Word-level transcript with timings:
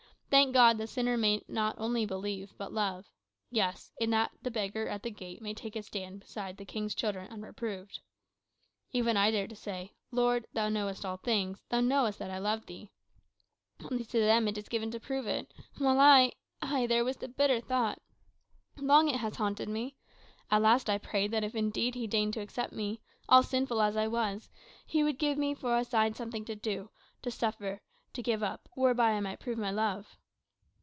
Thank 0.31 0.53
God, 0.53 0.77
the 0.77 0.87
sinner 0.87 1.17
may 1.17 1.43
not 1.49 1.75
only 1.77 2.05
believe, 2.05 2.53
but 2.57 2.71
love. 2.71 3.09
Yes; 3.49 3.91
in 3.99 4.11
that 4.11 4.31
the 4.41 4.49
beggar 4.49 4.87
at 4.87 5.03
the 5.03 5.11
gate 5.11 5.41
may 5.41 5.53
take 5.53 5.73
his 5.73 5.87
stand 5.87 6.21
beside 6.21 6.55
the 6.55 6.63
king's 6.63 6.95
children 6.95 7.29
unreproved. 7.29 7.99
Even 8.93 9.17
I 9.17 9.29
dare 9.29 9.47
to 9.49 9.55
say, 9.57 9.91
'Lord, 10.09 10.47
thou 10.53 10.69
knowest 10.69 11.03
all 11.03 11.17
things; 11.17 11.65
thou 11.67 11.81
knowest 11.81 12.17
that 12.19 12.31
I 12.31 12.37
love 12.37 12.65
thee.' 12.67 12.89
Only 13.83 14.05
to 14.05 14.19
them 14.19 14.47
it 14.47 14.57
is 14.57 14.69
given 14.69 14.89
to 14.91 15.01
prove 15.01 15.27
it; 15.27 15.53
while 15.79 15.99
I 15.99 16.31
ay, 16.61 16.87
there 16.87 17.03
was 17.03 17.17
the 17.17 17.27
bitter 17.27 17.59
thought. 17.59 18.01
Long 18.77 19.09
it 19.09 19.17
haunted 19.17 19.67
me. 19.67 19.97
At 20.49 20.61
last 20.61 20.89
I 20.89 20.97
prayed 20.97 21.31
that 21.31 21.43
if 21.43 21.55
indeed 21.55 21.93
he 21.95 22.07
deigned 22.07 22.33
to 22.35 22.39
accept 22.39 22.71
me, 22.71 23.01
all 23.27 23.43
sinful 23.43 23.81
as 23.81 23.97
I 23.97 24.07
was, 24.07 24.49
he 24.85 25.03
would 25.03 25.19
give 25.19 25.37
me 25.37 25.53
for 25.53 25.77
a 25.77 25.83
sign 25.83 26.13
something 26.13 26.45
to 26.45 26.55
do, 26.55 26.89
to 27.21 27.31
suffer, 27.31 27.67
or 27.73 27.81
to 28.13 28.23
give 28.23 28.41
up, 28.41 28.67
whereby 28.75 29.11
I 29.11 29.19
might 29.19 29.39
prove 29.41 29.57
my 29.57 29.71
love." 29.71 30.15